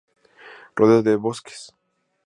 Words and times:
Rodeado 0.75 1.03
de 1.05 1.15
bosques. 1.25 1.61